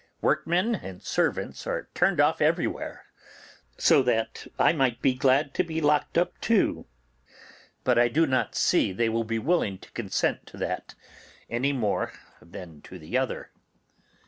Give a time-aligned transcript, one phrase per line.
[0.19, 3.05] Workmen and servants are turned off everywhere,
[3.77, 6.87] so that I might be glad to be locked up too;
[7.83, 10.95] but I do not see they will be willing to consent to that,
[11.51, 13.51] any more than to the other.